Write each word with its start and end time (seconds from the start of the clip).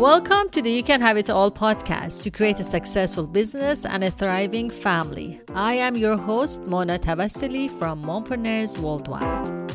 Welcome 0.00 0.48
to 0.52 0.62
the 0.62 0.70
You 0.70 0.82
Can 0.82 1.02
Have 1.02 1.18
It 1.18 1.28
All 1.28 1.50
podcast 1.50 2.22
to 2.22 2.30
create 2.30 2.58
a 2.58 2.64
successful 2.64 3.26
business 3.26 3.84
and 3.84 4.02
a 4.02 4.10
thriving 4.10 4.70
family. 4.70 5.42
I 5.54 5.74
am 5.74 5.94
your 5.94 6.16
host, 6.16 6.62
Mona 6.62 6.98
Tavassoli 6.98 7.70
from 7.78 8.02
Mompreneurs 8.02 8.78
Worldwide. 8.78 9.74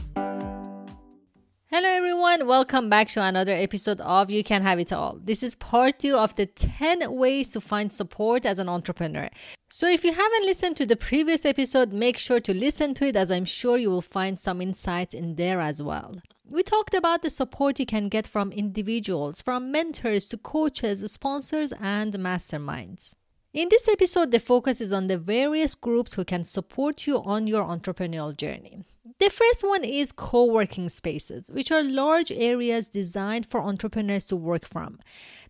Hello, 1.67 1.87
everyone. 1.87 2.47
Welcome 2.47 2.89
back 2.89 3.09
to 3.09 3.21
another 3.21 3.53
episode 3.53 4.01
of 4.01 4.31
You 4.31 4.43
Can 4.43 4.63
Have 4.63 4.79
It 4.79 4.91
All. 4.91 5.19
This 5.23 5.43
is 5.43 5.55
part 5.55 5.99
two 5.99 6.15
of 6.15 6.33
the 6.33 6.47
10 6.47 7.13
ways 7.13 7.51
to 7.51 7.61
find 7.61 7.91
support 7.91 8.47
as 8.47 8.57
an 8.57 8.67
entrepreneur. 8.67 9.29
So, 9.69 9.87
if 9.87 10.03
you 10.03 10.11
haven't 10.11 10.45
listened 10.47 10.75
to 10.77 10.87
the 10.87 10.95
previous 10.95 11.45
episode, 11.45 11.93
make 11.93 12.17
sure 12.17 12.39
to 12.39 12.51
listen 12.51 12.95
to 12.95 13.05
it 13.05 13.15
as 13.15 13.29
I'm 13.29 13.45
sure 13.45 13.77
you 13.77 13.91
will 13.91 14.01
find 14.01 14.39
some 14.39 14.59
insights 14.59 15.13
in 15.13 15.35
there 15.35 15.61
as 15.61 15.83
well. 15.83 16.15
We 16.47 16.61
talked 16.61 16.93
about 16.93 17.23
the 17.23 17.31
support 17.31 17.79
you 17.79 17.87
can 17.87 18.07
get 18.07 18.27
from 18.27 18.51
individuals, 18.51 19.41
from 19.41 19.71
mentors 19.71 20.27
to 20.27 20.37
coaches, 20.37 21.03
sponsors, 21.11 21.73
and 21.81 22.13
masterminds. 22.13 23.15
In 23.51 23.69
this 23.69 23.87
episode, 23.87 24.29
the 24.29 24.39
focus 24.39 24.79
is 24.79 24.93
on 24.93 25.07
the 25.07 25.17
various 25.17 25.73
groups 25.73 26.13
who 26.13 26.23
can 26.23 26.45
support 26.45 27.07
you 27.07 27.17
on 27.23 27.47
your 27.47 27.63
entrepreneurial 27.63 28.37
journey. 28.37 28.83
The 29.19 29.29
first 29.29 29.63
one 29.63 29.83
is 29.83 30.11
co 30.11 30.45
working 30.45 30.89
spaces, 30.89 31.51
which 31.51 31.71
are 31.71 31.83
large 31.83 32.31
areas 32.31 32.89
designed 32.89 33.45
for 33.45 33.61
entrepreneurs 33.61 34.25
to 34.25 34.35
work 34.35 34.65
from. 34.65 34.97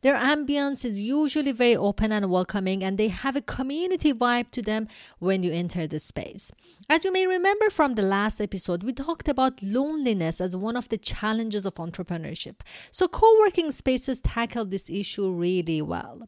Their 0.01 0.15
ambience 0.15 0.83
is 0.83 1.01
usually 1.01 1.53
very 1.53 1.75
open 1.75 2.11
and 2.11 2.29
welcoming, 2.29 2.83
and 2.83 2.97
they 2.97 3.07
have 3.07 3.37
a 3.37 3.41
community 3.41 4.11
vibe 4.11 4.51
to 4.51 4.61
them 4.61 4.89
when 5.19 5.41
you 5.41 5.53
enter 5.53 5.87
the 5.87 5.99
space. 5.99 6.51
As 6.89 7.05
you 7.05 7.13
may 7.13 7.25
remember 7.25 7.69
from 7.69 7.95
the 7.95 8.01
last 8.01 8.41
episode, 8.41 8.83
we 8.83 8.91
talked 8.91 9.29
about 9.29 9.63
loneliness 9.63 10.41
as 10.41 10.53
one 10.53 10.75
of 10.75 10.89
the 10.89 10.97
challenges 10.97 11.65
of 11.65 11.75
entrepreneurship. 11.75 12.55
So, 12.91 13.07
co 13.07 13.39
working 13.39 13.71
spaces 13.71 14.19
tackle 14.19 14.65
this 14.65 14.89
issue 14.89 15.31
really 15.31 15.81
well. 15.81 16.23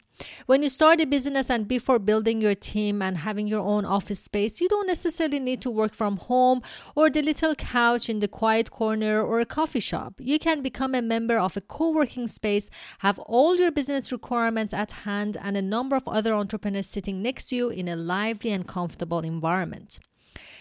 When 0.48 0.64
you 0.64 0.70
start 0.70 1.00
a 1.02 1.06
business 1.06 1.50
and 1.50 1.68
before 1.68 2.00
building 2.00 2.42
your 2.42 2.56
team 2.56 3.02
and 3.02 3.20
having 3.20 3.48
your 3.48 3.62
own 3.62 3.86
office 3.86 4.20
space, 4.20 4.60
you 4.60 4.68
don't 4.68 4.88
necessarily 4.88 5.40
need 5.40 5.62
to 5.62 5.70
work 5.70 5.94
from 5.94 6.18
home 6.18 6.62
or 6.96 7.12
the 7.18 7.24
little 7.24 7.56
couch 7.56 8.12
in 8.12 8.20
the 8.20 8.28
quiet 8.28 8.70
corner 8.70 9.24
or 9.24 9.40
a 9.40 9.46
coffee 9.46 9.80
shop. 9.80 10.14
You 10.20 10.38
can 10.38 10.62
become 10.62 10.94
a 10.94 11.02
member 11.02 11.40
of 11.40 11.58
a 11.58 11.62
co 11.62 11.90
working 11.90 12.28
space, 12.28 12.70
have 13.00 13.18
all 13.18 13.56
your 13.56 13.72
business 13.72 14.12
requirements 14.12 14.72
at 14.72 14.92
hand, 14.92 15.36
and 15.42 15.58
a 15.58 15.64
number 15.64 15.96
of 15.96 16.08
other 16.08 16.32
entrepreneurs 16.36 16.86
sitting 16.86 17.24
next 17.24 17.48
to 17.48 17.56
you 17.56 17.70
in 17.70 17.88
a 17.88 17.96
lively 17.96 18.52
and 18.52 18.68
comfortable 18.68 19.22
environment. 19.22 20.00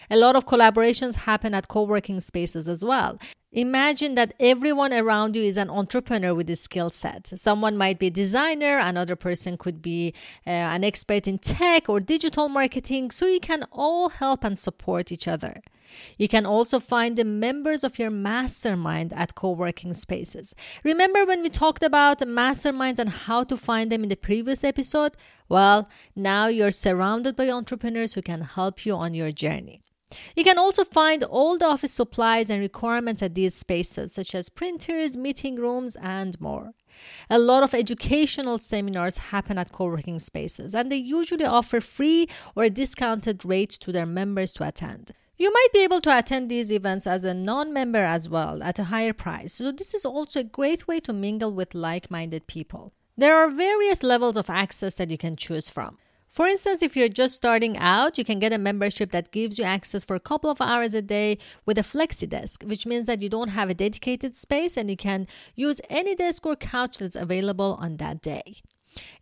A 0.09 0.17
lot 0.17 0.35
of 0.35 0.47
collaborations 0.47 1.27
happen 1.29 1.53
at 1.53 1.67
co 1.67 1.83
working 1.83 2.19
spaces 2.19 2.67
as 2.67 2.83
well. 2.83 3.19
Imagine 3.51 4.15
that 4.15 4.33
everyone 4.39 4.93
around 4.93 5.35
you 5.35 5.43
is 5.43 5.57
an 5.57 5.69
entrepreneur 5.69 6.33
with 6.33 6.49
a 6.49 6.55
skill 6.55 6.89
set. 6.89 7.27
Someone 7.37 7.77
might 7.77 7.99
be 7.99 8.07
a 8.07 8.17
designer, 8.23 8.79
another 8.79 9.15
person 9.15 9.57
could 9.57 9.79
be 9.79 10.11
uh, 10.47 10.49
an 10.49 10.83
expert 10.83 11.27
in 11.27 11.37
tech 11.37 11.87
or 11.87 11.99
digital 11.99 12.49
marketing, 12.49 13.11
so 13.11 13.27
you 13.27 13.39
can 13.39 13.63
all 13.71 14.09
help 14.09 14.43
and 14.43 14.57
support 14.57 15.11
each 15.11 15.27
other. 15.27 15.61
You 16.17 16.27
can 16.27 16.45
also 16.45 16.79
find 16.79 17.15
the 17.15 17.25
members 17.25 17.83
of 17.83 17.99
your 17.99 18.09
mastermind 18.09 19.13
at 19.13 19.35
co 19.35 19.51
working 19.51 19.93
spaces. 19.93 20.53
Remember 20.83 21.25
when 21.25 21.41
we 21.41 21.49
talked 21.49 21.83
about 21.83 22.19
masterminds 22.19 22.99
and 22.99 23.09
how 23.09 23.43
to 23.43 23.57
find 23.57 23.91
them 23.91 24.03
in 24.03 24.09
the 24.09 24.15
previous 24.15 24.63
episode? 24.63 25.15
Well, 25.49 25.89
now 26.15 26.47
you're 26.47 26.71
surrounded 26.71 27.35
by 27.35 27.49
entrepreneurs 27.49 28.13
who 28.13 28.21
can 28.21 28.41
help 28.41 28.85
you 28.85 28.95
on 28.95 29.13
your 29.13 29.31
journey. 29.31 29.81
You 30.35 30.43
can 30.43 30.57
also 30.57 30.83
find 30.83 31.23
all 31.23 31.57
the 31.57 31.65
office 31.65 31.91
supplies 31.91 32.49
and 32.49 32.61
requirements 32.61 33.21
at 33.21 33.35
these 33.35 33.55
spaces, 33.55 34.13
such 34.13 34.33
as 34.35 34.49
printers, 34.49 35.17
meeting 35.17 35.55
rooms, 35.55 35.97
and 35.97 36.39
more. 36.39 36.73
A 37.29 37.37
lot 37.37 37.63
of 37.63 37.73
educational 37.73 38.57
seminars 38.57 39.17
happen 39.17 39.57
at 39.57 39.71
co 39.71 39.85
working 39.85 40.19
spaces, 40.19 40.73
and 40.73 40.91
they 40.91 40.95
usually 40.95 41.45
offer 41.45 41.81
free 41.81 42.27
or 42.55 42.69
discounted 42.69 43.45
rates 43.45 43.77
to 43.79 43.91
their 43.91 44.05
members 44.05 44.51
to 44.53 44.67
attend. 44.67 45.11
You 45.39 45.53
might 45.53 45.67
be 45.71 45.83
able 45.83 46.01
to 46.01 46.17
attend 46.17 46.49
these 46.49 46.71
events 46.71 47.05
as 47.05 47.23
a 47.23 47.33
non 47.33 47.71
member 47.71 48.03
as 48.03 48.27
well 48.27 48.63
at 48.63 48.79
a 48.79 48.85
higher 48.85 49.13
price, 49.13 49.53
so 49.53 49.71
this 49.71 49.93
is 49.93 50.03
also 50.03 50.39
a 50.39 50.43
great 50.43 50.87
way 50.87 50.99
to 51.01 51.13
mingle 51.13 51.53
with 51.53 51.75
like 51.75 52.09
minded 52.09 52.47
people. 52.47 52.91
There 53.15 53.35
are 53.35 53.49
various 53.49 54.01
levels 54.01 54.35
of 54.35 54.49
access 54.49 54.95
that 54.95 55.11
you 55.11 55.17
can 55.17 55.35
choose 55.35 55.69
from. 55.69 55.99
For 56.27 56.47
instance, 56.47 56.81
if 56.81 56.97
you're 56.97 57.07
just 57.07 57.35
starting 57.35 57.77
out, 57.77 58.17
you 58.17 58.25
can 58.25 58.39
get 58.39 58.51
a 58.51 58.57
membership 58.57 59.11
that 59.11 59.31
gives 59.31 59.59
you 59.59 59.65
access 59.65 60.03
for 60.03 60.15
a 60.15 60.19
couple 60.19 60.49
of 60.49 60.59
hours 60.59 60.95
a 60.95 61.03
day 61.03 61.37
with 61.67 61.77
a 61.77 61.81
flexi 61.81 62.27
desk, 62.27 62.63
which 62.63 62.87
means 62.87 63.05
that 63.05 63.21
you 63.21 63.29
don't 63.29 63.49
have 63.49 63.69
a 63.69 63.75
dedicated 63.75 64.35
space 64.35 64.75
and 64.75 64.89
you 64.89 64.97
can 64.97 65.27
use 65.55 65.81
any 65.87 66.15
desk 66.15 66.47
or 66.47 66.55
couch 66.55 66.97
that's 66.97 67.15
available 67.15 67.77
on 67.79 67.97
that 67.97 68.21
day. 68.21 68.55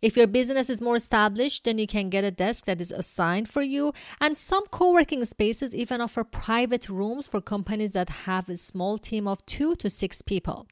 If 0.00 0.16
your 0.16 0.26
business 0.26 0.70
is 0.70 0.80
more 0.80 0.96
established, 0.96 1.64
then 1.64 1.78
you 1.78 1.86
can 1.86 2.10
get 2.10 2.24
a 2.24 2.30
desk 2.30 2.66
that 2.66 2.80
is 2.80 2.90
assigned 2.90 3.48
for 3.48 3.62
you. 3.62 3.92
And 4.20 4.36
some 4.36 4.66
co 4.66 4.92
working 4.92 5.24
spaces 5.24 5.74
even 5.74 6.00
offer 6.00 6.24
private 6.24 6.88
rooms 6.88 7.28
for 7.28 7.40
companies 7.40 7.92
that 7.92 8.10
have 8.26 8.48
a 8.48 8.56
small 8.56 8.98
team 8.98 9.26
of 9.26 9.44
two 9.46 9.74
to 9.76 9.90
six 9.90 10.22
people. 10.22 10.66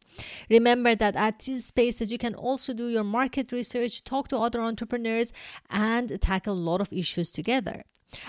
Remember 0.49 0.95
that 0.95 1.17
at 1.17 1.41
these 1.41 1.67
spaces, 1.67 2.13
you 2.13 2.19
can 2.19 2.35
also 2.35 2.73
do 2.73 2.89
your 2.89 3.05
market 3.05 3.53
research, 3.53 4.05
talk 4.05 4.29
to 4.29 4.39
other 4.39 4.61
entrepreneurs, 4.61 5.33
and 5.71 6.21
tackle 6.21 6.55
a 6.55 6.65
lot 6.71 6.81
of 6.81 6.93
issues 6.93 7.31
together. 7.31 7.85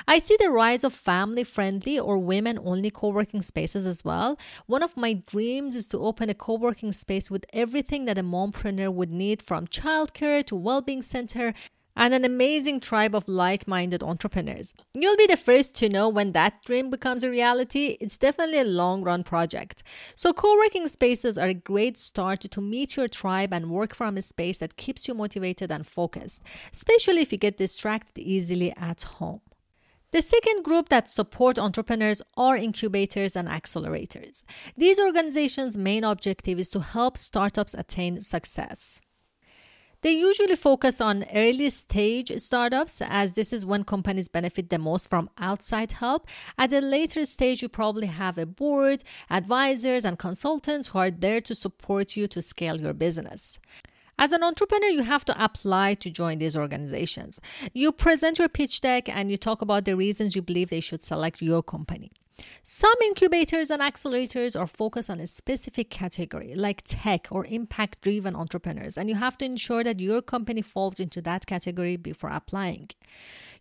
I 0.08 0.20
see 0.20 0.38
the 0.40 0.50
rise 0.50 0.84
of 0.84 0.94
family 0.94 1.44
friendly 1.44 2.00
or 2.00 2.18
women 2.18 2.60
only 2.64 2.92
co 2.92 3.10
working 3.10 3.42
spaces 3.42 3.86
as 3.86 4.04
well. 4.04 4.38
One 4.66 4.84
of 4.84 4.98
my 4.98 5.14
dreams 5.14 5.76
is 5.76 5.88
to 5.90 6.00
open 6.00 6.30
a 6.30 6.34
co 6.34 6.56
working 6.56 6.92
space 6.92 7.32
with 7.32 7.46
everything 7.54 8.06
that 8.06 8.18
a 8.18 8.24
mompreneur 8.24 8.94
would 8.94 9.12
need 9.12 9.42
from 9.42 9.68
childcare 9.68 10.46
to 10.46 10.56
well 10.56 10.82
being 10.82 11.02
center 11.02 11.54
and 11.96 12.14
an 12.14 12.26
amazing 12.26 12.80
tribe 12.80 13.16
of 13.16 13.28
like 13.28 13.68
minded 13.68 14.04
entrepreneurs. 14.04 14.74
You'll 14.94 15.18
be 15.18 15.28
the 15.28 15.38
first 15.38 15.76
to 15.76 15.90
know 15.90 16.10
when 16.10 16.34
that 16.34 16.62
dream 16.64 16.90
becomes 16.90 17.24
a 17.24 17.30
reality. 17.30 17.98
It's 18.02 18.18
definitely 18.18 18.60
a 18.60 18.66
long 18.66 19.02
run 19.02 19.24
project. 19.24 19.84
So, 20.16 20.34
co 20.34 20.56
working 20.58 20.88
spaces 20.88 21.38
are 21.38 21.48
a 21.48 21.54
great 21.54 21.98
start 21.98 22.42
to 22.42 22.62
meet 22.62 22.98
your 22.98 23.08
tribe 23.08 23.54
and 23.54 23.70
work 23.70 23.96
from 23.96 24.18
a 24.18 24.22
space 24.22 24.58
that 24.60 24.78
keeps 24.78 25.08
you 25.08 25.14
motivated 25.14 25.72
and 25.72 25.88
focused, 25.88 26.44
especially 26.74 27.22
if 27.22 27.32
you 27.32 27.38
get 27.38 27.58
distracted 27.58 28.22
easily 28.22 28.74
at 28.76 29.04
home. 29.04 29.42
The 30.16 30.22
second 30.22 30.64
group 30.64 30.88
that 30.88 31.10
support 31.10 31.60
entrepreneurs 31.60 32.22
are 32.38 32.56
incubators 32.56 33.36
and 33.36 33.50
accelerators. 33.50 34.46
These 34.78 34.98
organizations' 34.98 35.78
main 35.78 36.06
objective 36.06 36.58
is 36.58 36.70
to 36.70 36.80
help 36.80 37.18
startups 37.18 37.74
attain 37.74 38.22
success. 38.22 39.02
They 40.04 40.12
usually 40.12 40.56
focus 40.56 41.02
on 41.02 41.26
early 41.34 41.70
stage 41.70 42.32
startups, 42.38 43.02
as 43.02 43.34
this 43.34 43.52
is 43.52 43.66
when 43.66 43.84
companies 43.84 44.30
benefit 44.30 44.70
the 44.70 44.80
most 44.80 45.10
from 45.10 45.30
outside 45.38 45.92
help. 45.92 46.30
At 46.58 46.72
a 46.72 46.80
later 46.80 47.26
stage, 47.26 47.62
you 47.62 47.68
probably 47.68 48.08
have 48.08 48.38
a 48.38 48.46
board, 48.46 49.04
advisors, 49.30 50.06
and 50.06 50.18
consultants 50.18 50.88
who 50.88 51.00
are 51.00 51.12
there 51.12 51.42
to 51.42 51.54
support 51.54 52.16
you 52.16 52.30
to 52.30 52.42
scale 52.42 52.80
your 52.80 52.94
business. 52.94 53.60
As 54.18 54.32
an 54.32 54.44
entrepreneur, 54.44 54.88
you 54.88 55.04
have 55.04 55.26
to 55.26 55.44
apply 55.44 55.96
to 55.96 56.10
join 56.10 56.40
these 56.40 56.56
organizations. 56.56 57.42
You 57.74 57.92
present 57.92 58.40
your 58.40 58.48
pitch 58.48 58.82
deck 58.82 59.10
and 59.10 59.30
you 59.30 59.38
talk 59.38 59.62
about 59.62 59.86
the 59.86 59.96
reasons 59.96 60.36
you 60.36 60.42
believe 60.42 60.70
they 60.70 60.80
should 60.80 61.04
select 61.04 61.42
your 61.42 61.62
company. 61.62 62.12
Some 62.64 62.96
incubators 63.04 63.70
and 63.70 63.82
accelerators 63.82 64.60
are 64.60 64.68
focused 64.68 65.10
on 65.10 65.20
a 65.20 65.28
specific 65.28 65.90
category, 65.90 66.54
like 66.56 66.82
tech 66.84 67.28
or 67.32 67.46
impact 67.46 68.02
driven 68.02 68.36
entrepreneurs, 68.36 68.98
and 68.98 69.10
you 69.10 69.16
have 69.16 69.38
to 69.38 69.46
ensure 69.46 69.84
that 69.84 70.00
your 70.00 70.22
company 70.22 70.62
falls 70.62 71.00
into 71.00 71.22
that 71.22 71.46
category 71.46 71.96
before 71.96 72.30
applying. 72.30 72.90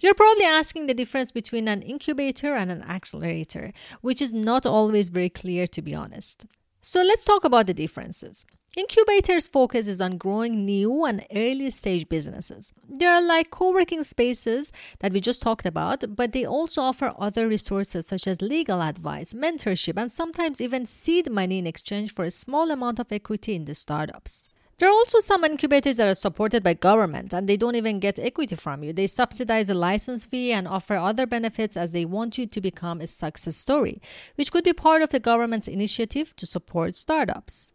You're 0.01 0.15
probably 0.15 0.45
asking 0.45 0.87
the 0.87 0.95
difference 0.95 1.31
between 1.31 1.69
an 1.69 1.83
incubator 1.83 2.55
and 2.55 2.71
an 2.71 2.83
accelerator, 2.83 3.73
which 4.01 4.21
is 4.21 4.33
not 4.33 4.67
always 4.67 5.09
very 5.09 5.31
clear, 5.31 5.67
to 5.69 5.83
be 5.83 5.95
honest. 5.95 6.47
So 6.83 7.01
let's 7.01 7.25
talk 7.25 7.45
about 7.45 7.67
the 7.67 7.75
differences. 7.75 8.45
Incubators 8.77 9.47
focuses 9.47 10.01
on 10.01 10.17
growing 10.17 10.65
new 10.65 11.05
and 11.05 11.25
early 11.33 11.71
stage 11.71 12.09
businesses. 12.09 12.73
They 12.89 13.07
are 13.07 13.23
like 13.23 13.51
co-working 13.51 14.03
spaces 14.03 14.73
that 14.99 15.13
we 15.13 15.21
just 15.21 15.41
talked 15.43 15.65
about, 15.65 16.17
but 16.17 16.33
they 16.33 16.45
also 16.45 16.83
offer 16.83 17.15
other 17.17 17.47
resources 17.47 18.09
such 18.09 18.27
as 18.27 18.43
legal 18.43 18.83
advice, 18.83 19.33
mentorship, 19.33 19.97
and 19.97 20.11
sometimes 20.11 20.61
even 20.61 20.87
seed 20.87 21.31
money 21.31 21.59
in 21.59 21.69
exchange 21.69 22.13
for 22.13 22.25
a 22.25 22.33
small 22.33 22.73
amount 22.73 22.99
of 22.99 23.13
equity 23.13 23.55
in 23.55 23.65
the 23.65 23.77
startups. 23.77 24.49
There 24.79 24.89
are 24.89 24.93
also 24.93 25.21
some 25.21 25.45
incubators 25.45 25.99
that 25.99 26.09
are 26.09 26.15
supported 26.15 26.65
by 26.65 26.75
government 26.75 27.33
and 27.33 27.49
they 27.49 27.57
don't 27.57 27.77
even 27.77 28.01
get 28.01 28.19
equity 28.19 28.57
from 28.57 28.83
you. 28.83 28.93
They 28.93 29.07
subsidize 29.07 29.69
the 29.69 29.75
license 29.75 30.25
fee 30.25 30.51
and 30.51 30.67
offer 30.67 30.97
other 30.97 31.27
benefits 31.27 31.77
as 31.77 31.93
they 31.93 32.05
want 32.05 32.39
you 32.39 32.47
to 32.49 32.61
become 32.61 33.01
a 33.01 33.07
success 33.07 33.57
story, 33.57 34.03
which 34.35 34.51
could 34.51 34.65
be 34.65 34.73
part 34.73 35.03
of 35.03 35.11
the 35.11 35.21
government's 35.21 35.69
initiative 35.69 36.35
to 36.35 36.45
support 36.45 36.97
startups. 36.97 37.71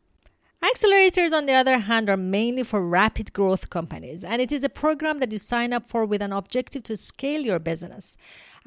Accelerators, 0.62 1.32
on 1.32 1.46
the 1.46 1.54
other 1.54 1.78
hand, 1.80 2.10
are 2.10 2.18
mainly 2.18 2.64
for 2.64 2.86
rapid 2.86 3.32
growth 3.32 3.70
companies, 3.70 4.26
and 4.26 4.42
it 4.42 4.52
is 4.52 4.62
a 4.62 4.70
program 4.70 5.20
that 5.20 5.32
you 5.32 5.38
sign 5.38 5.72
up 5.72 5.88
for 5.88 6.06
with 6.06 6.22
an 6.22 6.34
objective 6.34 6.84
to 6.84 6.98
scale 6.98 7.40
your 7.40 7.60
business. 7.60 8.18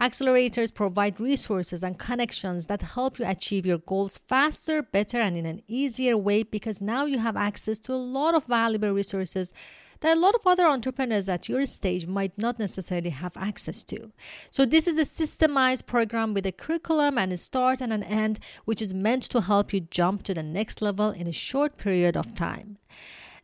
Accelerators 0.01 0.75
provide 0.75 1.21
resources 1.21 1.83
and 1.83 1.99
connections 1.99 2.67
that 2.67 2.81
help 2.81 3.19
you 3.19 3.27
achieve 3.27 3.67
your 3.67 3.77
goals 3.77 4.17
faster, 4.17 4.83
better, 4.83 5.21
and 5.21 5.37
in 5.37 5.45
an 5.45 5.61
easier 5.69 6.17
way 6.17 6.43
because 6.43 6.81
now 6.81 7.05
you 7.05 7.19
have 7.19 7.37
access 7.37 7.79
to 7.81 7.93
a 7.93 8.07
lot 8.17 8.35
of 8.35 8.47
valuable 8.47 8.93
resources 8.93 9.53
that 10.03 10.17
a 10.17 10.21
lot 10.21 10.35
of 10.35 10.47
other 10.47 10.67
entrepreneurs 10.67 11.29
at 11.29 11.49
your 11.49 11.65
stage 11.65 12.07
might 12.07 12.37
not 12.37 12.59
necessarily 12.59 13.11
have 13.11 13.37
access 13.37 13.83
to. 13.85 14.13
So, 14.51 14.67
this 14.67 14.87
is 14.87 14.99
a 14.99 15.03
systemized 15.03 15.87
program 15.87 16.35
with 16.35 16.47
a 16.47 16.53
curriculum 16.53 17.17
and 17.17 17.33
a 17.33 17.37
start 17.37 17.81
and 17.81 17.93
an 17.93 18.03
end, 18.03 18.39
which 18.65 18.83
is 18.83 18.93
meant 18.93 19.23
to 19.25 19.41
help 19.41 19.73
you 19.73 19.81
jump 19.81 20.23
to 20.25 20.35
the 20.35 20.43
next 20.43 20.83
level 20.83 21.11
in 21.11 21.27
a 21.27 21.33
short 21.33 21.79
period 21.79 22.17
of 22.17 22.35
time. 22.35 22.79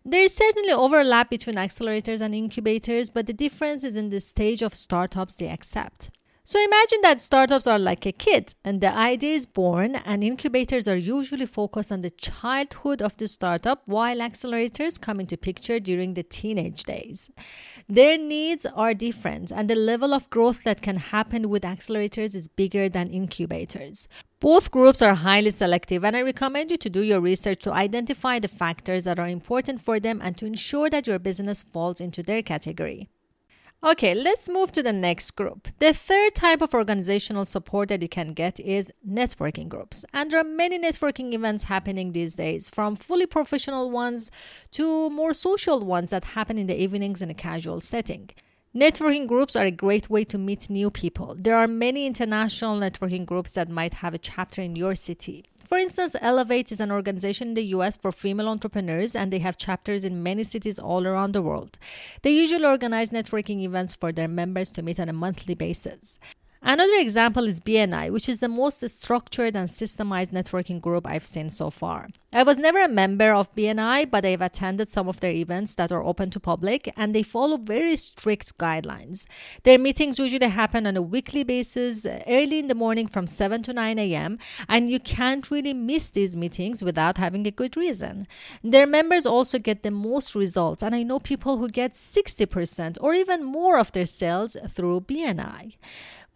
There 0.04 0.22
is 0.22 0.34
certainly 0.34 0.72
overlap 0.72 1.30
between 1.30 1.56
accelerators 1.56 2.20
and 2.20 2.34
incubators, 2.34 3.10
but 3.10 3.26
the 3.26 3.32
difference 3.32 3.84
is 3.84 3.96
in 3.96 4.10
the 4.10 4.20
stage 4.20 4.62
of 4.62 4.74
startups 4.74 5.34
they 5.34 5.48
accept. 5.48 6.10
So 6.50 6.58
imagine 6.64 7.00
that 7.02 7.20
startups 7.20 7.66
are 7.66 7.78
like 7.78 8.06
a 8.06 8.12
kid 8.12 8.54
and 8.64 8.80
the 8.80 8.90
idea 8.90 9.34
is 9.34 9.44
born, 9.44 9.96
and 9.96 10.24
incubators 10.24 10.88
are 10.88 10.96
usually 10.96 11.44
focused 11.44 11.92
on 11.92 12.00
the 12.00 12.08
childhood 12.08 13.02
of 13.02 13.14
the 13.18 13.28
startup, 13.28 13.82
while 13.84 14.16
accelerators 14.16 14.98
come 14.98 15.20
into 15.20 15.36
picture 15.36 15.78
during 15.78 16.14
the 16.14 16.22
teenage 16.22 16.84
days. 16.84 17.30
Their 17.86 18.16
needs 18.16 18.64
are 18.64 18.94
different, 18.94 19.52
and 19.52 19.68
the 19.68 19.74
level 19.74 20.14
of 20.14 20.30
growth 20.30 20.64
that 20.64 20.80
can 20.80 20.96
happen 20.96 21.50
with 21.50 21.64
accelerators 21.64 22.34
is 22.34 22.48
bigger 22.48 22.88
than 22.88 23.10
incubators. 23.10 24.08
Both 24.40 24.70
groups 24.70 25.02
are 25.02 25.16
highly 25.16 25.50
selective, 25.50 26.02
and 26.02 26.16
I 26.16 26.22
recommend 26.22 26.70
you 26.70 26.78
to 26.78 26.88
do 26.88 27.02
your 27.02 27.20
research 27.20 27.60
to 27.64 27.74
identify 27.74 28.38
the 28.38 28.48
factors 28.48 29.04
that 29.04 29.18
are 29.18 29.28
important 29.28 29.82
for 29.82 30.00
them 30.00 30.18
and 30.22 30.34
to 30.38 30.46
ensure 30.46 30.88
that 30.88 31.06
your 31.06 31.18
business 31.18 31.62
falls 31.62 32.00
into 32.00 32.22
their 32.22 32.40
category. 32.40 33.10
Okay, 33.80 34.12
let's 34.12 34.48
move 34.48 34.72
to 34.72 34.82
the 34.82 34.92
next 34.92 35.30
group. 35.36 35.68
The 35.78 35.94
third 35.94 36.34
type 36.34 36.62
of 36.62 36.74
organizational 36.74 37.46
support 37.46 37.90
that 37.90 38.02
you 38.02 38.08
can 38.08 38.32
get 38.32 38.58
is 38.58 38.92
networking 39.08 39.68
groups. 39.68 40.04
And 40.12 40.32
there 40.32 40.40
are 40.40 40.44
many 40.44 40.80
networking 40.80 41.32
events 41.32 41.64
happening 41.64 42.10
these 42.10 42.34
days, 42.34 42.68
from 42.68 42.96
fully 42.96 43.26
professional 43.26 43.92
ones 43.92 44.32
to 44.72 45.08
more 45.10 45.32
social 45.32 45.84
ones 45.84 46.10
that 46.10 46.24
happen 46.24 46.58
in 46.58 46.66
the 46.66 46.76
evenings 46.76 47.22
in 47.22 47.30
a 47.30 47.34
casual 47.34 47.80
setting. 47.80 48.30
Networking 48.76 49.26
groups 49.26 49.56
are 49.56 49.64
a 49.64 49.70
great 49.70 50.10
way 50.10 50.24
to 50.24 50.36
meet 50.36 50.68
new 50.68 50.90
people. 50.90 51.34
There 51.38 51.56
are 51.56 51.66
many 51.66 52.06
international 52.06 52.78
networking 52.78 53.24
groups 53.24 53.52
that 53.52 53.70
might 53.70 53.94
have 53.94 54.12
a 54.12 54.18
chapter 54.18 54.60
in 54.60 54.76
your 54.76 54.94
city. 54.94 55.46
For 55.66 55.78
instance, 55.78 56.14
Ellevate 56.20 56.70
is 56.70 56.78
an 56.78 56.92
organization 56.92 57.48
in 57.48 57.54
the 57.54 57.64
US 57.76 57.96
for 57.96 58.12
female 58.12 58.46
entrepreneurs, 58.46 59.16
and 59.16 59.32
they 59.32 59.38
have 59.38 59.56
chapters 59.56 60.04
in 60.04 60.22
many 60.22 60.44
cities 60.44 60.78
all 60.78 61.06
around 61.06 61.32
the 61.32 61.40
world. 61.40 61.78
They 62.20 62.30
usually 62.30 62.66
organize 62.66 63.08
networking 63.08 63.62
events 63.62 63.94
for 63.94 64.12
their 64.12 64.28
members 64.28 64.68
to 64.72 64.82
meet 64.82 65.00
on 65.00 65.08
a 65.08 65.14
monthly 65.14 65.54
basis. 65.54 66.18
Another 66.60 66.94
example 66.96 67.46
is 67.46 67.60
BNI, 67.60 68.10
which 68.10 68.28
is 68.28 68.40
the 68.40 68.48
most 68.48 68.86
structured 68.88 69.54
and 69.54 69.68
systemized 69.68 70.30
networking 70.30 70.80
group 70.80 71.06
I've 71.06 71.24
seen 71.24 71.50
so 71.50 71.70
far. 71.70 72.08
I 72.32 72.42
was 72.42 72.58
never 72.58 72.82
a 72.82 72.88
member 72.88 73.32
of 73.32 73.54
BNI, 73.54 74.10
but 74.10 74.24
I've 74.24 74.42
attended 74.42 74.90
some 74.90 75.08
of 75.08 75.20
their 75.20 75.30
events 75.30 75.76
that 75.76 75.92
are 75.92 76.02
open 76.02 76.30
to 76.30 76.40
public 76.40 76.92
and 76.96 77.14
they 77.14 77.22
follow 77.22 77.56
very 77.56 77.94
strict 77.96 78.58
guidelines. 78.58 79.24
Their 79.62 79.78
meetings 79.78 80.18
usually 80.18 80.48
happen 80.48 80.86
on 80.86 80.96
a 80.96 81.02
weekly 81.02 81.44
basis, 81.44 82.04
early 82.26 82.58
in 82.58 82.68
the 82.68 82.74
morning 82.74 83.06
from 83.06 83.26
7 83.26 83.62
to 83.62 83.72
9 83.72 83.98
a.m., 83.98 84.38
and 84.68 84.90
you 84.90 84.98
can't 84.98 85.50
really 85.50 85.74
miss 85.74 86.10
these 86.10 86.36
meetings 86.36 86.82
without 86.82 87.18
having 87.18 87.46
a 87.46 87.52
good 87.52 87.76
reason. 87.76 88.26
Their 88.62 88.86
members 88.86 89.26
also 89.26 89.58
get 89.58 89.84
the 89.84 89.90
most 89.90 90.34
results, 90.34 90.82
and 90.82 90.94
I 90.94 91.04
know 91.04 91.20
people 91.20 91.58
who 91.58 91.68
get 91.68 91.94
60% 91.94 92.98
or 93.00 93.14
even 93.14 93.44
more 93.44 93.78
of 93.78 93.92
their 93.92 94.06
sales 94.06 94.56
through 94.68 95.02
BNI. 95.02 95.76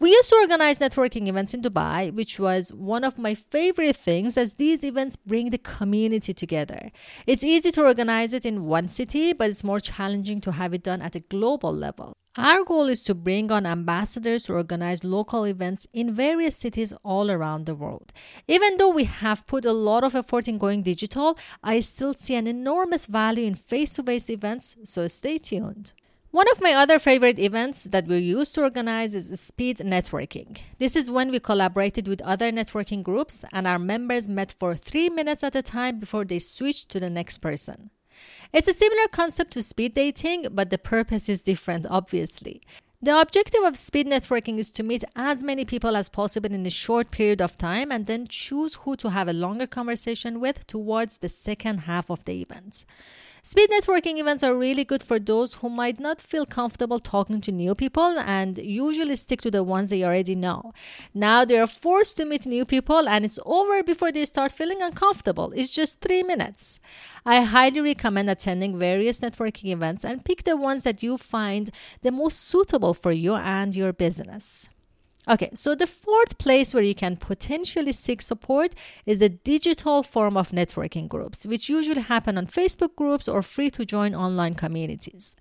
We 0.03 0.11
used 0.11 0.31
to 0.31 0.35
organize 0.35 0.81
networking 0.81 1.29
events 1.29 1.55
in 1.55 1.63
Dubai, 1.63 2.13
which 2.13 2.41
was 2.41 2.73
one 2.73 3.05
of 3.05 3.19
my 3.19 3.37
favorite 3.37 3.95
things 3.95 4.37
as 4.37 4.55
these 4.55 4.83
events 4.83 5.15
bring 5.15 5.51
the 5.51 5.59
community 5.59 6.35
together. 6.35 6.91
It's 7.25 7.45
easy 7.45 7.71
to 7.71 7.85
organize 7.85 8.33
it 8.33 8.45
in 8.45 8.65
one 8.65 8.89
city, 8.89 9.33
but 9.33 9.49
it's 9.49 9.63
more 9.63 9.79
challenging 9.79 10.41
to 10.41 10.51
have 10.51 10.75
it 10.75 10.83
done 10.83 11.03
at 11.03 11.15
a 11.15 11.21
global 11.21 11.73
level. 11.73 12.15
Our 12.37 12.65
goal 12.65 12.89
is 12.89 13.01
to 13.03 13.15
bring 13.15 13.53
on 13.53 13.65
ambassadors 13.65 14.43
to 14.45 14.55
organize 14.55 15.05
local 15.05 15.45
events 15.45 15.87
in 15.93 16.13
various 16.13 16.57
cities 16.57 16.93
all 17.05 17.31
around 17.31 17.67
the 17.67 17.77
world. 17.77 18.13
Even 18.49 18.79
though 18.79 18.91
we 18.91 19.05
have 19.05 19.47
put 19.47 19.65
a 19.65 19.73
lot 19.73 20.03
of 20.03 20.17
effort 20.17 20.49
in 20.49 20.59
going 20.59 20.83
digital, 20.83 21.39
I 21.63 21.79
still 21.79 22.15
see 22.15 22.35
an 22.35 22.49
enormous 22.49 23.07
value 23.07 23.47
in 23.47 23.55
face 23.55 23.95
to 23.95 24.03
face 24.03 24.29
events, 24.29 24.75
so 24.83 25.07
stay 25.07 25.39
tuned. 25.39 25.93
One 26.33 26.47
of 26.51 26.63
my 26.63 26.73
other 26.73 26.99
favorite 26.99 27.39
events 27.39 27.85
that 27.85 28.07
we 28.07 28.17
used 28.17 28.55
to 28.55 28.63
organize 28.63 29.15
is 29.15 29.39
speed 29.39 29.77
networking. 29.81 30.57
This 30.79 30.97
is 30.97 31.11
when 31.11 31.31
we 31.31 31.39
collaborated 31.39 32.09
with 32.09 32.23
other 32.23 32.51
networking 32.51 33.03
groups 33.03 33.45
and 33.53 33.67
our 33.67 33.79
members 33.79 34.31
met 34.31 34.55
for 34.59 34.75
three 34.75 35.11
minutes 35.11 35.45
at 35.45 35.55
a 35.55 35.61
time 35.61 36.01
before 36.01 36.25
they 36.25 36.39
switched 36.39 36.89
to 36.89 36.99
the 36.99 37.11
next 37.11 37.39
person. 37.43 37.91
It's 38.51 38.67
a 38.67 38.73
similar 38.73 39.09
concept 39.09 39.51
to 39.53 39.63
speed 39.63 39.93
dating, 39.93 40.47
but 40.53 40.71
the 40.71 40.79
purpose 40.79 41.29
is 41.29 41.43
different, 41.43 41.85
obviously. 41.91 42.63
The 43.03 43.21
objective 43.21 43.65
of 43.65 43.77
speed 43.77 44.07
networking 44.07 44.57
is 44.57 44.71
to 44.71 44.83
meet 44.83 45.05
as 45.15 45.45
many 45.45 45.67
people 45.67 45.97
as 45.97 46.09
possible 46.09 46.51
in 46.51 46.65
a 46.65 46.71
short 46.71 47.11
period 47.11 47.43
of 47.43 47.59
time 47.59 47.93
and 47.93 48.07
then 48.07 48.27
choose 48.27 48.77
who 48.77 48.97
to 48.97 49.11
have 49.11 49.29
a 49.29 49.35
longer 49.35 49.67
conversation 49.67 50.41
with 50.41 50.67
towards 50.67 51.19
the 51.19 51.29
second 51.29 51.79
half 51.81 52.09
of 52.09 52.25
the 52.25 52.41
event. 52.41 52.87
Speed 53.45 53.71
networking 53.71 54.19
events 54.19 54.45
are 54.45 54.55
really 54.55 54.85
good 54.85 55.03
for 55.03 55.19
those 55.19 55.55
who 55.55 55.69
might 55.69 55.99
not 55.99 56.21
feel 56.21 56.47
comfortable 56.47 57.01
talking 57.01 57.41
to 57.41 57.51
new 57.51 57.75
people 57.75 58.17
and 58.21 58.57
usually 58.57 59.17
stick 59.17 59.41
to 59.41 59.51
the 59.51 59.65
ones 59.65 59.91
they 59.91 60.05
already 60.05 60.37
know. 60.37 60.73
Now 61.13 61.45
they 61.45 61.59
are 61.59 61.67
forced 61.67 62.17
to 62.19 62.25
meet 62.25 62.47
new 62.47 62.65
people 62.65 63.09
and 63.09 63.25
it's 63.25 63.41
over 63.45 63.83
before 63.83 64.13
they 64.13 64.27
start 64.27 64.53
feeling 64.53 64.81
uncomfortable. 64.81 65.53
It's 65.57 65.73
just 65.73 66.01
three 66.01 66.23
minutes. 66.23 66.79
I 67.27 67.41
highly 67.41 67.81
recommend 67.81 68.31
attending 68.31 68.79
various 68.79 69.19
networking 69.19 69.73
events 69.73 70.05
and 70.05 70.25
pick 70.25 70.45
the 70.45 70.57
ones 70.57 70.85
that 70.85 71.03
you 71.03 71.19
find 71.19 71.73
the 72.03 72.13
most 72.13 72.37
suitable 72.45 72.95
for 72.95 73.11
you 73.11 73.35
and 73.35 73.75
your 73.75 73.93
business. 73.93 74.69
Okay, 75.29 75.51
so 75.55 75.77
the 75.77 75.87
fourth 75.87 76.37
place 76.39 76.75
where 76.75 76.83
you 76.83 76.97
can 76.97 77.17
potentially 77.17 77.93
seek 77.93 78.21
support 78.21 78.75
is 79.07 79.21
the 79.21 79.29
digital 79.29 80.03
form 80.03 80.37
of 80.37 80.51
networking 80.51 81.07
groups, 81.07 81.47
which 81.47 81.69
usually 81.69 82.01
happen 82.01 82.37
on 82.37 82.47
Facebook 82.47 82.97
groups 82.97 83.29
or 83.29 83.41
free 83.41 83.71
to 83.71 83.85
join 83.85 84.17
online 84.17 84.57
communities. 84.57 85.37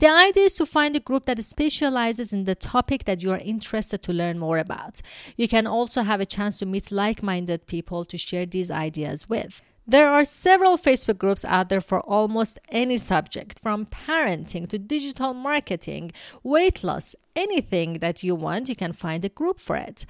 The 0.00 0.08
idea 0.08 0.44
is 0.46 0.54
to 0.54 0.66
find 0.66 0.96
a 0.96 1.00
group 1.00 1.26
that 1.26 1.44
specializes 1.44 2.32
in 2.32 2.42
the 2.42 2.56
topic 2.56 3.04
that 3.04 3.22
you 3.22 3.30
are 3.30 3.38
interested 3.38 4.02
to 4.02 4.12
learn 4.12 4.36
more 4.36 4.58
about. 4.58 5.00
You 5.36 5.46
can 5.46 5.64
also 5.64 6.02
have 6.02 6.20
a 6.20 6.26
chance 6.26 6.58
to 6.58 6.66
meet 6.66 6.90
like 6.90 7.22
minded 7.22 7.68
people 7.68 8.04
to 8.06 8.18
share 8.18 8.46
these 8.46 8.70
ideas 8.70 9.28
with. 9.28 9.62
There 9.90 10.08
are 10.08 10.22
several 10.22 10.78
Facebook 10.78 11.18
groups 11.18 11.44
out 11.44 11.68
there 11.68 11.80
for 11.80 12.00
almost 12.02 12.60
any 12.68 12.96
subject, 12.96 13.58
from 13.58 13.86
parenting 13.86 14.68
to 14.68 14.78
digital 14.78 15.34
marketing, 15.34 16.12
weight 16.44 16.84
loss, 16.84 17.16
anything 17.34 17.98
that 17.98 18.22
you 18.22 18.36
want, 18.36 18.68
you 18.68 18.76
can 18.76 18.92
find 18.92 19.24
a 19.24 19.28
group 19.28 19.58
for 19.58 19.74
it. 19.74 20.06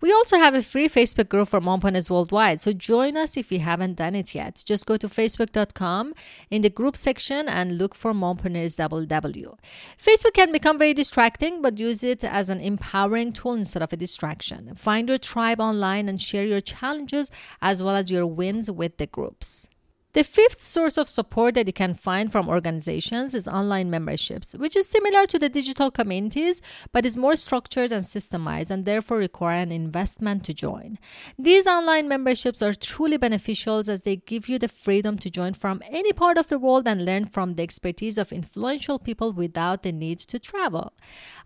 We 0.00 0.12
also 0.12 0.38
have 0.38 0.54
a 0.54 0.62
free 0.62 0.88
Facebook 0.88 1.28
group 1.28 1.48
for 1.48 1.60
mompreneurs 1.60 2.08
worldwide, 2.08 2.60
so 2.60 2.72
join 2.72 3.16
us 3.16 3.36
if 3.36 3.50
you 3.50 3.58
haven't 3.58 3.96
done 3.96 4.14
it 4.14 4.32
yet. 4.32 4.62
Just 4.64 4.86
go 4.86 4.96
to 4.96 5.08
facebook.com 5.08 6.14
in 6.50 6.62
the 6.62 6.70
group 6.70 6.96
section 6.96 7.48
and 7.48 7.78
look 7.78 7.96
for 7.96 8.12
Mompreneurs 8.12 8.78
WW. 8.78 9.58
Facebook 10.00 10.34
can 10.34 10.52
become 10.52 10.78
very 10.78 10.94
distracting, 10.94 11.62
but 11.62 11.80
use 11.80 12.04
it 12.04 12.22
as 12.22 12.48
an 12.48 12.60
empowering 12.60 13.32
tool 13.32 13.54
instead 13.54 13.82
of 13.82 13.92
a 13.92 13.96
distraction. 13.96 14.72
Find 14.76 15.08
your 15.08 15.18
tribe 15.18 15.58
online 15.60 16.08
and 16.08 16.20
share 16.20 16.46
your 16.46 16.60
challenges 16.60 17.32
as 17.60 17.82
well 17.82 17.96
as 17.96 18.08
your 18.08 18.24
wins 18.24 18.70
with 18.70 18.98
the 18.98 19.06
groups. 19.08 19.68
The 20.14 20.24
fifth 20.24 20.62
source 20.62 20.96
of 20.96 21.06
support 21.06 21.54
that 21.54 21.66
you 21.66 21.72
can 21.74 21.92
find 21.92 22.32
from 22.32 22.48
organizations 22.48 23.34
is 23.34 23.46
online 23.46 23.90
memberships, 23.90 24.54
which 24.54 24.74
is 24.74 24.88
similar 24.88 25.26
to 25.26 25.38
the 25.38 25.50
digital 25.50 25.90
communities 25.90 26.62
but 26.92 27.04
is 27.04 27.18
more 27.18 27.36
structured 27.36 27.92
and 27.92 28.04
systemized 28.04 28.70
and 28.70 28.86
therefore 28.86 29.18
require 29.18 29.60
an 29.60 29.70
investment 29.70 30.44
to 30.44 30.54
join. 30.54 30.96
These 31.38 31.66
online 31.66 32.08
memberships 32.08 32.62
are 32.62 32.72
truly 32.72 33.18
beneficial 33.18 33.78
as 33.78 34.02
they 34.02 34.16
give 34.16 34.48
you 34.48 34.58
the 34.58 34.66
freedom 34.66 35.18
to 35.18 35.30
join 35.30 35.52
from 35.52 35.82
any 35.86 36.14
part 36.14 36.38
of 36.38 36.48
the 36.48 36.58
world 36.58 36.88
and 36.88 37.04
learn 37.04 37.26
from 37.26 37.54
the 37.54 37.62
expertise 37.62 38.16
of 38.16 38.32
influential 38.32 38.98
people 38.98 39.34
without 39.34 39.82
the 39.82 39.92
need 39.92 40.20
to 40.20 40.38
travel. 40.38 40.94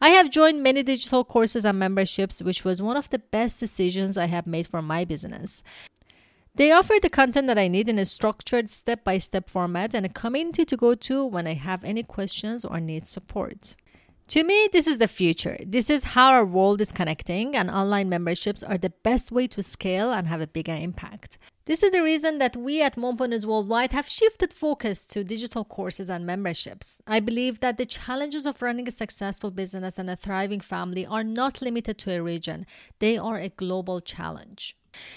I 0.00 0.10
have 0.10 0.30
joined 0.30 0.62
many 0.62 0.84
digital 0.84 1.24
courses 1.24 1.64
and 1.64 1.80
memberships, 1.80 2.40
which 2.40 2.64
was 2.64 2.80
one 2.80 2.96
of 2.96 3.10
the 3.10 3.18
best 3.18 3.58
decisions 3.58 4.16
I 4.16 4.26
have 4.26 4.46
made 4.46 4.68
for 4.68 4.80
my 4.80 5.04
business. 5.04 5.64
They 6.54 6.70
offer 6.70 6.94
the 7.00 7.08
content 7.08 7.46
that 7.46 7.56
I 7.56 7.68
need 7.68 7.88
in 7.88 7.98
a 7.98 8.04
structured 8.04 8.68
step 8.68 9.04
by 9.04 9.16
step 9.16 9.48
format 9.48 9.94
and 9.94 10.04
a 10.04 10.10
community 10.10 10.66
to 10.66 10.76
go 10.76 10.94
to 10.94 11.24
when 11.24 11.46
I 11.46 11.54
have 11.54 11.82
any 11.82 12.02
questions 12.02 12.62
or 12.62 12.78
need 12.78 13.08
support. 13.08 13.74
To 14.28 14.44
me, 14.44 14.68
this 14.70 14.86
is 14.86 14.98
the 14.98 15.08
future. 15.08 15.58
This 15.66 15.88
is 15.88 16.04
how 16.04 16.30
our 16.30 16.44
world 16.44 16.82
is 16.82 16.92
connecting, 16.92 17.56
and 17.56 17.70
online 17.70 18.10
memberships 18.10 18.62
are 18.62 18.76
the 18.76 18.92
best 19.02 19.32
way 19.32 19.46
to 19.48 19.62
scale 19.62 20.12
and 20.12 20.26
have 20.26 20.42
a 20.42 20.46
bigger 20.46 20.74
impact. 20.74 21.38
This 21.64 21.82
is 21.82 21.90
the 21.90 22.02
reason 22.02 22.36
that 22.38 22.56
we 22.56 22.82
at 22.82 22.96
Mompreneurs 22.96 23.46
Worldwide 23.46 23.92
have 23.92 24.08
shifted 24.08 24.52
focus 24.52 25.06
to 25.06 25.24
digital 25.24 25.64
courses 25.64 26.10
and 26.10 26.26
memberships. 26.26 27.00
I 27.06 27.20
believe 27.20 27.60
that 27.60 27.78
the 27.78 27.86
challenges 27.86 28.44
of 28.46 28.60
running 28.60 28.86
a 28.88 28.90
successful 28.90 29.50
business 29.50 29.98
and 29.98 30.10
a 30.10 30.16
thriving 30.16 30.60
family 30.60 31.06
are 31.06 31.24
not 31.24 31.62
limited 31.62 31.96
to 31.98 32.12
a 32.12 32.22
region, 32.22 32.66
they 32.98 33.16
are 33.16 33.38
a 33.38 33.48
global 33.48 34.00
challenge. 34.00 34.76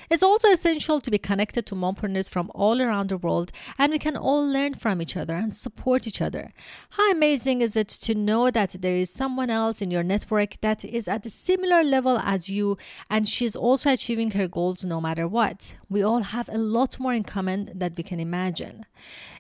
It's 0.10 0.24
also 0.24 0.50
essential 0.50 1.02
to 1.02 1.12
be 1.12 1.18
connected 1.18 1.66
to 1.68 1.76
mompreneurs 1.76 2.30
from 2.30 2.52
all 2.56 2.82
around 2.82 3.10
the 3.10 3.18
world 3.18 3.52
and 3.78 3.92
we 3.92 4.00
can 4.00 4.16
all 4.16 4.46
learn 4.46 4.74
from 4.76 5.02
each 5.02 5.18
other 5.18 5.36
and 5.36 5.56
support 5.56 6.08
each 6.08 6.22
other. 6.22 6.54
How 6.92 7.12
amazing 7.12 7.62
is 7.62 7.76
it 7.76 7.90
to 7.90 8.16
know 8.16 8.52
that 8.52 8.78
there 8.80 8.96
is 8.96 9.10
someone 9.10 9.50
else 9.50 9.82
in 9.82 9.92
your 9.92 10.04
network 10.04 10.62
that 10.62 10.86
is 10.86 11.08
at 11.08 11.26
a 11.26 11.30
similar 11.30 11.84
level 11.84 12.20
as 12.20 12.50
you 12.50 12.78
and 13.10 13.28
she's 13.28 13.56
also 13.56 13.92
achieving 13.92 14.32
her 14.32 14.48
goals 14.48 14.86
no 14.86 15.02
matter 15.02 15.28
what? 15.28 15.76
We 15.90 16.02
all 16.02 16.22
have 16.22 16.50
a 16.50 16.58
lot 16.58 17.00
more 17.00 17.14
in 17.14 17.24
common 17.24 17.72
that 17.76 17.98
we 17.98 18.04
can 18.04 18.20
imagine. 18.20 18.86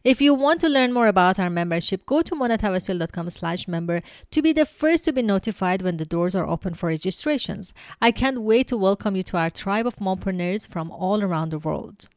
If 0.04 0.22
you 0.22 0.34
want 0.34 0.62
to 0.62 0.70
learn 0.70 0.94
more 0.94 1.08
about 1.08 1.40
our 1.40 1.50
membership, 1.50 2.06
go 2.06 2.22
to 2.22 2.36
monatavassoli.com 2.36 3.30
slash 3.32 3.68
member 3.68 4.02
to 4.32 4.42
be 4.42 4.54
the 4.54 4.66
first 4.66 5.06
to 5.06 5.14
be 5.14 5.22
notified 5.22 5.82
when 5.82 5.98
the 5.98 6.06
doors 6.06 6.36
are 6.36 6.46
open 6.46 6.76
for 6.76 6.88
registrations. 6.88 7.74
I 8.02 8.12
can't 8.12 8.42
wait 8.42 8.68
to 8.68 8.78
welcome 8.78 9.16
you 9.16 9.24
to 9.24 9.38
our 9.38 9.50
tribe 9.50 9.88
of 9.88 9.96
mompreneurs 9.96 10.25
from 10.66 10.92
all 10.92 11.24
around 11.24 11.52
the 11.52 11.60
world. 11.60 12.08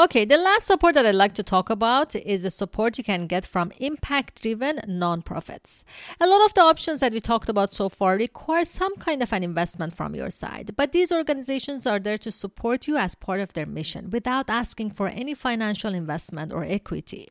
Okay, 0.00 0.24
the 0.24 0.38
last 0.38 0.66
support 0.66 0.94
that 0.94 1.04
I'd 1.04 1.14
like 1.14 1.34
to 1.34 1.42
talk 1.42 1.68
about 1.68 2.16
is 2.16 2.42
the 2.42 2.48
support 2.48 2.96
you 2.96 3.04
can 3.04 3.26
get 3.26 3.44
from 3.44 3.70
impact 3.76 4.40
driven 4.40 4.78
nonprofits. 4.88 5.84
A 6.18 6.26
lot 6.26 6.42
of 6.42 6.54
the 6.54 6.62
options 6.62 7.00
that 7.00 7.12
we 7.12 7.20
talked 7.20 7.50
about 7.50 7.74
so 7.74 7.90
far 7.90 8.16
require 8.16 8.64
some 8.64 8.96
kind 8.96 9.22
of 9.22 9.30
an 9.30 9.44
investment 9.44 9.94
from 9.94 10.14
your 10.14 10.30
side, 10.30 10.72
but 10.74 10.92
these 10.92 11.12
organizations 11.12 11.86
are 11.86 11.98
there 11.98 12.16
to 12.16 12.32
support 12.32 12.88
you 12.88 12.96
as 12.96 13.14
part 13.14 13.40
of 13.40 13.52
their 13.52 13.66
mission 13.66 14.08
without 14.08 14.48
asking 14.48 14.92
for 14.92 15.08
any 15.08 15.34
financial 15.34 15.92
investment 15.92 16.50
or 16.50 16.64
equity. 16.64 17.28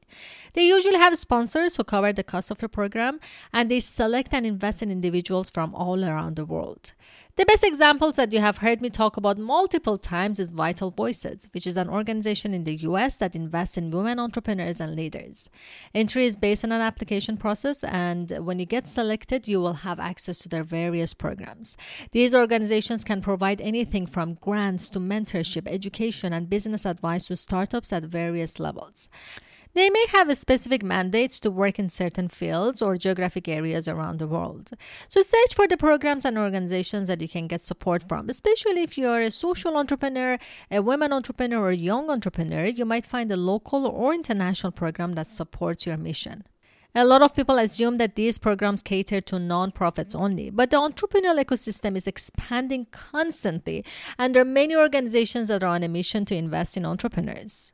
They 0.54 0.68
usually 0.68 1.00
have 1.00 1.18
sponsors 1.18 1.76
who 1.76 1.84
cover 1.84 2.14
the 2.14 2.24
cost 2.24 2.52
of 2.52 2.60
the 2.60 2.70
program 2.70 3.20
and 3.52 3.72
they 3.72 3.80
select 3.80 4.32
and 4.32 4.46
invest 4.46 4.84
in 4.84 4.92
individuals 4.92 5.50
from 5.50 5.74
all 5.74 6.06
around 6.06 6.36
the 6.36 6.46
world. 6.46 6.94
The 7.40 7.46
best 7.46 7.64
examples 7.64 8.18
that 8.18 8.34
you 8.34 8.42
have 8.42 8.58
heard 8.58 8.82
me 8.82 8.90
talk 8.90 9.16
about 9.16 9.38
multiple 9.38 9.98
times 9.98 10.42
is 10.42 10.52
Vital 10.52 10.92
Voices, 10.92 11.48
which 11.54 11.66
is 11.66 11.78
an 11.78 11.88
organization 11.88 12.54
in 12.54 12.66
the 12.66 12.76
US 12.90 13.16
that 13.16 13.34
invests 13.34 13.78
in 13.78 13.92
women 13.92 14.20
entrepreneurs 14.20 14.82
and 14.82 14.94
leaders. 14.94 15.48
Entry 15.96 16.26
is 16.26 16.36
based 16.36 16.66
on 16.66 16.74
an 16.74 16.82
application 16.82 17.38
process, 17.38 17.82
and 17.86 18.30
when 18.46 18.60
you 18.60 18.66
get 18.66 18.90
selected, 18.90 19.48
you 19.48 19.62
will 19.62 19.86
have 19.88 20.02
access 20.02 20.38
to 20.40 20.50
their 20.50 20.66
various 20.66 21.14
programs. 21.14 21.78
These 22.12 22.36
organizations 22.36 23.06
can 23.06 23.22
provide 23.22 23.62
anything 23.62 24.06
from 24.06 24.34
grants 24.34 24.90
to 24.90 25.00
mentorship, 25.00 25.66
education, 25.66 26.34
and 26.34 26.50
business 26.50 26.86
advice 26.86 27.24
to 27.28 27.38
startups 27.38 27.94
at 27.94 28.04
various 28.04 28.60
levels. 28.60 29.08
They 29.74 29.90
may 29.90 30.06
have 30.10 30.36
specific 30.36 30.84
mandates 30.84 31.40
to 31.42 31.52
work 31.52 31.78
in 31.78 31.90
certain 31.90 32.28
fields 32.28 32.82
or 32.82 32.98
geographic 32.98 33.48
areas 33.48 33.88
around 33.88 34.18
the 34.18 34.28
world. 34.28 34.72
So 35.08 35.22
search 35.22 35.54
for 35.54 35.68
the 35.68 35.78
programs 35.78 36.26
and 36.26 36.38
organizations 36.38 37.08
that 37.08 37.22
you 37.22 37.30
can 37.30 37.48
get 37.48 37.64
support 37.64 38.08
from, 38.08 38.30
especially 38.30 38.82
if 38.82 38.98
you're 38.98 39.22
a 39.22 39.32
social 39.32 39.78
entrepreneur, 39.78 40.40
a 40.72 40.82
women 40.82 41.14
entrepreneur, 41.14 41.60
or 41.60 41.70
a 41.70 41.76
young 41.76 42.10
entrepreneur, 42.10 42.66
you 42.66 42.84
might 42.84 43.06
find 43.06 43.32
a 43.32 43.38
local 43.38 43.86
or 43.86 44.14
international 44.14 44.72
program 44.72 45.14
that 45.14 45.30
supports 45.30 45.86
your 45.86 45.98
mission. 45.98 46.46
A 46.96 47.06
lot 47.06 47.22
of 47.22 47.36
people 47.36 47.60
assume 47.60 47.98
that 47.98 48.16
these 48.16 48.40
programs 48.40 48.82
cater 48.82 49.22
to 49.22 49.36
nonprofits 49.36 50.16
only, 50.16 50.50
but 50.50 50.72
the 50.72 50.78
entrepreneurial 50.78 51.44
ecosystem 51.44 51.96
is 51.96 52.08
expanding 52.08 52.88
constantly, 52.90 53.86
and 54.18 54.34
there 54.34 54.42
are 54.42 54.46
many 54.46 54.76
organizations 54.76 55.50
that 55.50 55.64
are 55.64 55.68
on 55.68 55.84
a 55.84 55.88
mission 55.88 56.26
to 56.26 56.36
invest 56.36 56.76
in 56.76 56.88
entrepreneurs. 56.88 57.72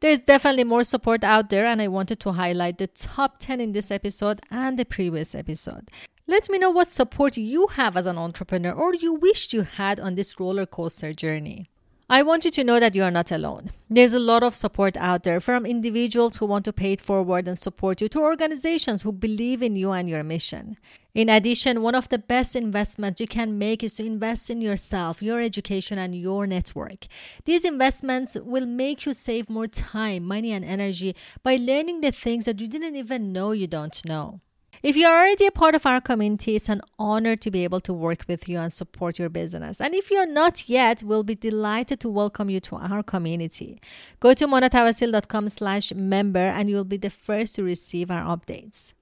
There's 0.00 0.20
definitely 0.20 0.64
more 0.64 0.84
support 0.84 1.24
out 1.24 1.50
there, 1.50 1.66
and 1.66 1.80
I 1.80 1.88
wanted 1.88 2.20
to 2.20 2.32
highlight 2.32 2.78
the 2.78 2.86
top 2.86 3.38
10 3.38 3.60
in 3.60 3.72
this 3.72 3.90
episode 3.90 4.40
and 4.50 4.78
the 4.78 4.84
previous 4.84 5.34
episode. 5.34 5.90
Let 6.26 6.50
me 6.50 6.58
know 6.58 6.70
what 6.70 6.88
support 6.88 7.36
you 7.36 7.68
have 7.68 7.96
as 7.96 8.06
an 8.06 8.18
entrepreneur 8.18 8.72
or 8.72 8.94
you 8.94 9.14
wished 9.14 9.52
you 9.52 9.62
had 9.62 10.00
on 10.00 10.16
this 10.16 10.40
roller 10.40 10.66
coaster 10.66 11.12
journey. 11.12 11.70
I 12.08 12.22
want 12.22 12.44
you 12.44 12.52
to 12.52 12.62
know 12.62 12.78
that 12.78 12.94
you 12.94 13.02
are 13.02 13.10
not 13.10 13.32
alone. 13.32 13.72
There's 13.90 14.14
a 14.14 14.20
lot 14.20 14.44
of 14.44 14.54
support 14.54 14.96
out 14.96 15.24
there 15.24 15.40
from 15.40 15.66
individuals 15.66 16.36
who 16.36 16.46
want 16.46 16.64
to 16.66 16.72
pay 16.72 16.92
it 16.92 17.00
forward 17.00 17.48
and 17.48 17.58
support 17.58 18.00
you 18.00 18.08
to 18.10 18.20
organizations 18.20 19.02
who 19.02 19.10
believe 19.10 19.60
in 19.60 19.74
you 19.74 19.90
and 19.90 20.08
your 20.08 20.22
mission. 20.22 20.76
In 21.14 21.28
addition, 21.28 21.82
one 21.82 21.96
of 21.96 22.08
the 22.08 22.20
best 22.20 22.54
investments 22.54 23.20
you 23.20 23.26
can 23.26 23.58
make 23.58 23.82
is 23.82 23.94
to 23.94 24.06
invest 24.06 24.50
in 24.50 24.60
yourself, 24.60 25.20
your 25.20 25.40
education, 25.40 25.98
and 25.98 26.14
your 26.14 26.46
network. 26.46 27.06
These 27.44 27.64
investments 27.64 28.36
will 28.40 28.66
make 28.66 29.04
you 29.04 29.12
save 29.12 29.50
more 29.50 29.66
time, 29.66 30.22
money, 30.22 30.52
and 30.52 30.64
energy 30.64 31.16
by 31.42 31.56
learning 31.56 32.02
the 32.02 32.12
things 32.12 32.44
that 32.44 32.60
you 32.60 32.68
didn't 32.68 32.94
even 32.94 33.32
know 33.32 33.50
you 33.50 33.66
don't 33.66 34.04
know. 34.04 34.42
If 34.86 34.96
you're 34.96 35.10
already 35.10 35.48
a 35.48 35.50
part 35.50 35.74
of 35.74 35.84
our 35.84 36.00
community, 36.00 36.54
it's 36.54 36.68
an 36.68 36.80
honor 36.96 37.34
to 37.34 37.50
be 37.50 37.64
able 37.64 37.80
to 37.80 37.92
work 37.92 38.24
with 38.28 38.48
you 38.48 38.60
and 38.60 38.72
support 38.72 39.18
your 39.18 39.28
business. 39.28 39.80
And 39.80 39.96
if 39.96 40.12
you're 40.12 40.28
not 40.28 40.68
yet, 40.68 41.02
we'll 41.02 41.24
be 41.24 41.34
delighted 41.34 41.98
to 42.02 42.08
welcome 42.08 42.48
you 42.48 42.60
to 42.60 42.76
our 42.76 43.02
community. 43.02 43.80
Go 44.20 44.32
to 44.34 44.46
monatavassoli.com 44.46 45.48
slash 45.48 45.92
member 45.92 46.38
and 46.38 46.70
you'll 46.70 46.84
be 46.84 46.98
the 46.98 47.10
first 47.10 47.56
to 47.56 47.64
receive 47.64 48.12
our 48.12 48.36
updates. 48.36 48.92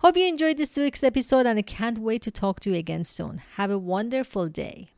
Hope 0.00 0.18
you 0.18 0.28
enjoyed 0.28 0.58
this 0.58 0.76
week's 0.76 1.02
episode 1.02 1.46
and 1.46 1.58
I 1.58 1.62
can't 1.62 1.96
wait 1.96 2.20
to 2.24 2.30
talk 2.30 2.60
to 2.60 2.70
you 2.72 2.76
again 2.76 3.04
soon. 3.04 3.40
Have 3.54 3.70
a 3.70 3.78
wonderful 3.78 4.50
day. 4.50 4.88